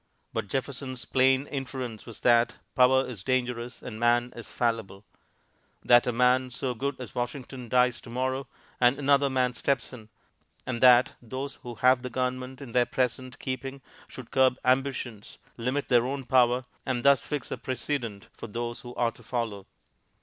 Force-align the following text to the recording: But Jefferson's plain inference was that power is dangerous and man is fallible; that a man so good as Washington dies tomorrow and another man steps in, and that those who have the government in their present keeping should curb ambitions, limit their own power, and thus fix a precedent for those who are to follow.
But 0.33 0.47
Jefferson's 0.47 1.05
plain 1.05 1.45
inference 1.45 2.07
was 2.07 2.21
that 2.21 2.55
power 2.73 3.05
is 3.07 3.23
dangerous 3.23 3.83
and 3.83 3.99
man 3.99 4.33
is 4.35 4.51
fallible; 4.51 5.05
that 5.83 6.07
a 6.07 6.11
man 6.11 6.49
so 6.49 6.73
good 6.73 6.99
as 6.99 7.13
Washington 7.13 7.69
dies 7.69 8.01
tomorrow 8.01 8.47
and 8.79 8.97
another 8.97 9.29
man 9.29 9.53
steps 9.53 9.93
in, 9.93 10.09
and 10.65 10.81
that 10.81 11.11
those 11.21 11.57
who 11.61 11.75
have 11.75 12.01
the 12.01 12.09
government 12.09 12.63
in 12.63 12.71
their 12.71 12.87
present 12.87 13.37
keeping 13.37 13.83
should 14.07 14.31
curb 14.31 14.57
ambitions, 14.65 15.37
limit 15.55 15.87
their 15.87 16.03
own 16.07 16.23
power, 16.23 16.63
and 16.83 17.05
thus 17.05 17.21
fix 17.21 17.51
a 17.51 17.57
precedent 17.59 18.27
for 18.35 18.47
those 18.47 18.81
who 18.81 18.95
are 18.95 19.11
to 19.11 19.21
follow. 19.21 19.67